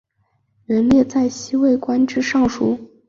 [0.65, 2.75] 元烈在西魏官至尚书。